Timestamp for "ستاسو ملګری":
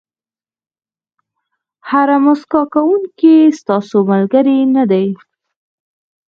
3.59-4.59